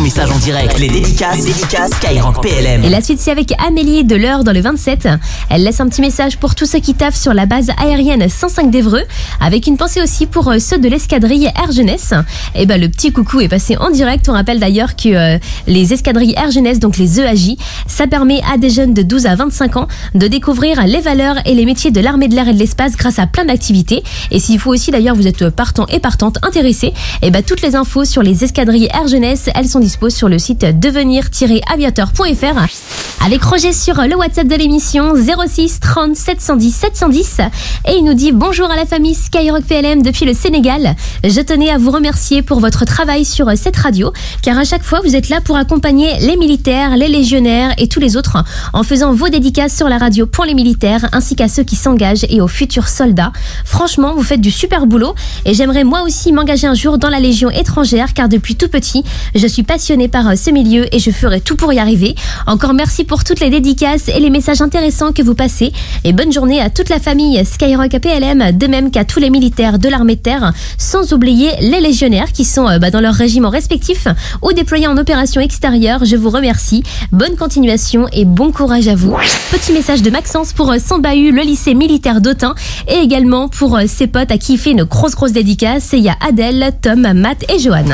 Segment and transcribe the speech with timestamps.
[0.00, 0.78] message en direct.
[0.78, 2.84] Les dédicaces, les PLM.
[2.84, 5.08] Et la suite, c'est avec Amélie de l'heure dans le 27.
[5.50, 8.70] Elle laisse un petit message pour tous ceux qui taffent sur la base aérienne 105
[8.70, 9.02] d'Evreux,
[9.40, 12.14] avec une pensée aussi pour euh, ceux de l'escadrille Air Jeunesse.
[12.54, 14.28] Et ben, le petit coucou est passé en direct.
[14.28, 17.56] On rappelle d'ailleurs que euh, les escadrilles Air Jeunesse, donc les EAJ,
[17.86, 21.54] ça permet à des jeunes de 12 à 25 ans de découvrir les valeurs et
[21.54, 24.02] les métiers de l'armée de l'air et de l'espace grâce à plein d'activités.
[24.30, 27.74] Et s'il faut aussi d'ailleurs vous êtes partant et partante intéressés, et ben toutes les
[27.74, 33.24] infos sur les escadrilles Air Jeunesse, elles sont disposées sur le site devenir-aviateur.fr.
[33.26, 37.40] Avec Roger sur le WhatsApp de l'émission 06 30 710 710
[37.86, 40.96] et il nous dit bonjour à la famille Skyrock PLM depuis le Sénégal.
[41.22, 44.10] Je tenais à vous remercier pour votre travail sur cette radio
[44.42, 48.00] car à chaque fois vous êtes là pour accompagner les militaires, les légionnaires et tous
[48.00, 51.64] les autres en faisant vos dédicaces sur la radio pour les militaires ainsi qu'à ceux
[51.64, 53.32] qui s'engagent et aux futurs soldats.
[53.66, 55.14] Franchement, vous faites du super boulot
[55.44, 59.04] et j'aimerais moi aussi m'engager un jour dans la Légion étrangère car depuis tout petit,
[59.34, 62.14] je suis passionné par euh, ce milieu et je ferai tout pour y arriver.
[62.46, 65.72] Encore merci pour toutes les dédicaces et les messages intéressants que vous passez
[66.04, 69.78] et bonne journée à toute la famille Skyrock PLM, de même qu'à tous les militaires
[69.78, 73.48] de l'armée de terre, sans oublier les légionnaires qui sont euh, bah, dans leurs régiments
[73.48, 74.06] respectifs
[74.42, 76.04] ou déployés en opération extérieure.
[76.04, 76.82] Je vous remercie.
[77.10, 79.16] Bonne continuation et bon courage à vous.
[79.50, 82.54] Petit message de Maxence pour euh, son bahut, le lycée militaire d'Autun
[82.86, 85.88] et également pour ses potes à qui il fait une grosse grosse dédicace.
[85.94, 87.86] Il y a Adèle, Tom, Matt et Johan.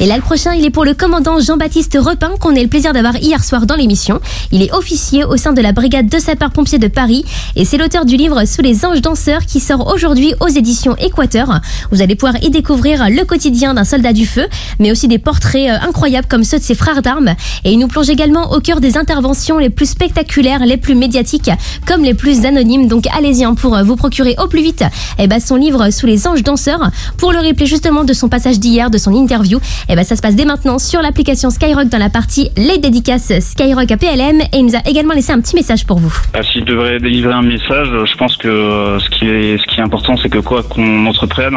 [0.00, 2.92] Et là, le prochain, il est pour le commandant Jean-Baptiste Repin, qu'on a le plaisir
[2.92, 4.20] d'avoir hier soir dans l'émission.
[4.52, 7.24] Il est officier au sein de la brigade de sapeurs-pompiers de Paris
[7.56, 11.60] et c'est l'auteur du livre Sous les anges danseurs qui sort aujourd'hui aux éditions Équateur.
[11.90, 14.46] Vous allez pouvoir y découvrir le quotidien d'un soldat du feu,
[14.80, 17.34] mais aussi des portraits euh, incroyables comme ceux de ses frères d'armes.
[17.64, 21.50] Et il nous plonge également au cœur des interventions les plus spectaculaires, les plus médiatiques,
[21.86, 22.86] comme les plus anonymes.
[22.86, 24.84] Donc allez-y hein, pour euh, vous procurer au plus vite
[25.18, 26.90] eh ben, son livre Sous les anges danseurs.
[27.16, 30.20] Pour le replay justement de son passage d'hier, de son interview, eh ben ça se
[30.20, 34.58] passe dès maintenant sur l'application Skyrock dans la partie Les dédicaces Skyrock à PLM et
[34.58, 36.14] il nous a également laissé un petit message pour vous.
[36.34, 39.82] Ah, devrait délivrer un message, je pense que euh, ce qui est, ce qui est
[39.82, 41.56] important, c'est que quoi qu'on entreprenne,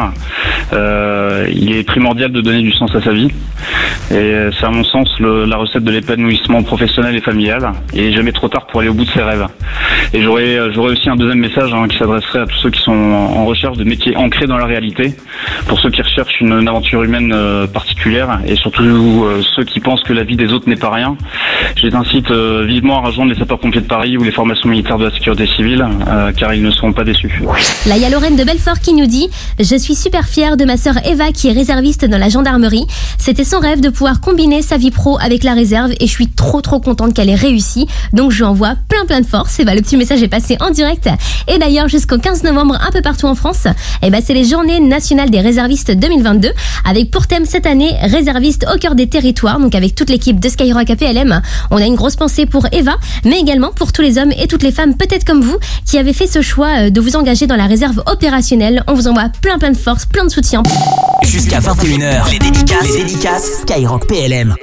[0.72, 3.30] euh, il est primordial de donner du sens à sa vie.
[4.10, 7.72] Et c'est à mon sens la recette de l'épanouissement professionnel et familial.
[7.94, 9.46] Et jamais trop tard pour aller au bout de ses rêves.
[10.12, 13.46] Et j'aurais aussi un deuxième message hein, qui s'adresserait à tous ceux qui sont en
[13.46, 15.14] recherche de métiers ancrés dans la réalité,
[15.66, 19.80] pour ceux qui recherchent une, une aventure humaine euh, particulière et surtout euh, ceux qui
[19.80, 21.16] pensent que la vie des autres n'est pas rien.
[21.76, 24.98] Je les incite euh, vivement à rejoindre les sapeurs-pompiers de Paris ou les formations militaires
[24.98, 27.42] de la sécurité civile, euh, car ils ne seront pas déçus.
[27.86, 29.28] Là, il y a Lorraine de Belfort qui nous dit
[29.58, 32.86] Je suis super fière de ma sœur Eva qui est réserviste dans la gendarmerie.
[33.18, 36.28] C'était son rêve de pouvoir combiner sa vie pro avec la réserve et je suis
[36.28, 37.86] trop trop contente qu'elle ait réussi.
[38.12, 39.58] Donc je lui envoie plein plein de force.
[39.60, 41.08] Et bah, le petit message est passé en direct.
[41.48, 43.66] Et d'ailleurs, jusqu'au 15 novembre, un peu partout en France,
[44.02, 46.50] et bah, c'est les journées nationales des réservistes 2022
[46.84, 49.58] avec pour thème cette année réservistes au cœur des territoires.
[49.58, 51.40] Donc avec toute l'équipe de Skyrock APLM,
[51.70, 54.62] on a une grosse pensée pour Eva, mais également pour tous les hommes et toutes
[54.62, 55.56] les femmes, peut-être comme vous,
[55.86, 58.82] qui avez fait ce choix euh, de vous engager dans la réserve opérationnelle.
[58.88, 60.62] On vous envoie plein plein de force, plein de soutien.
[61.24, 64.54] Jusqu'à 21h, les dédicaces, les dédicaces Skyrock PLM.